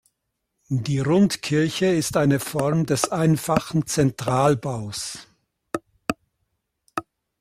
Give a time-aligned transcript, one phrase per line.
[0.69, 5.27] Die Rundkirche ist eine Form des einfachen Zentralbaus.